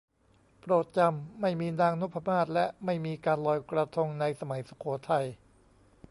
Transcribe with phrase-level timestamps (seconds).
[0.61, 5.25] โปรดจำ ไม่มีนางนพมาศ และไม่มีการลอยกระทง ในสมัยสุโขทัย